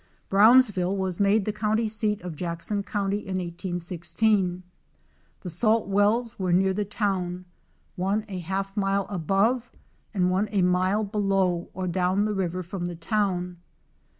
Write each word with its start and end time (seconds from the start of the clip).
Brownsville 0.29 0.97
was 0.97 1.19
made 1.19 1.45
the 1.45 1.53
county 1.53 1.87
seat 1.87 2.21
of 2.23 2.35
Jackson 2.35 2.81
county 2.81 3.19
in 3.19 3.37
1816. 3.37 4.63
The 5.41 5.49
salt 5.51 5.87
wells 5.89 6.39
were 6.39 6.51
near 6.51 6.73
the 6.73 6.83
town, 6.83 7.45
one 7.95 8.25
a 8.27 8.39
half 8.39 8.75
mile 8.75 9.05
above, 9.09 9.69
and 10.11 10.31
one 10.31 10.49
a 10.51 10.63
mile 10.63 11.03
below 11.03 11.69
or 11.75 11.85
down 11.85 12.25
the 12.25 12.33
river 12.33 12.63
from 12.63 12.85
the 12.85 12.95
town. 12.95 13.57